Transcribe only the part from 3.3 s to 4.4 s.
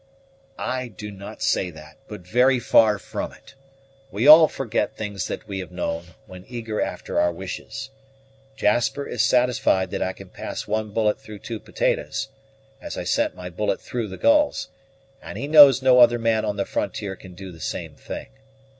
it. We